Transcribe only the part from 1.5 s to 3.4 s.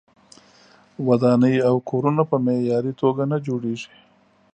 او کورونه په معیاري توګه نه